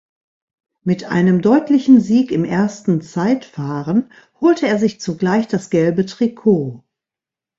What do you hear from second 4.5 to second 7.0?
er sich zugleich das Gelbe Trikot.